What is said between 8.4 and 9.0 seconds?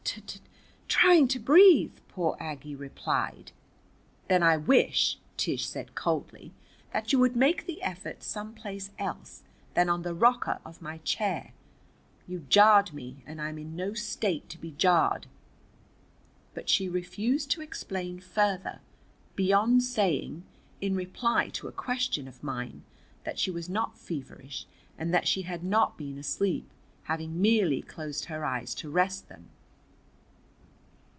place